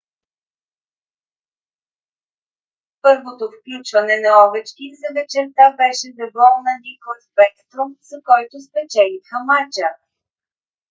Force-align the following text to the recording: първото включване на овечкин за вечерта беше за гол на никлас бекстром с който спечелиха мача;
първото 3.01 3.43
включване 3.57 4.15
на 4.25 4.31
овечкин 4.47 4.91
за 5.01 5.07
вечерта 5.19 5.65
беше 5.79 6.07
за 6.17 6.25
гол 6.35 6.53
на 6.67 6.73
никлас 6.87 7.23
бекстром 7.35 7.91
с 8.09 8.11
който 8.29 8.55
спечелиха 8.67 9.37
мача; 9.47 9.89